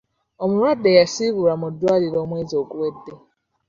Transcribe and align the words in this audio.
"Omulwadde 0.43 0.89
yasiibulwa 0.99 1.53
mu 1.61 1.67
ddwaliro 1.73 2.17
omwezi 2.23 2.53
oguwedde. 2.61 3.13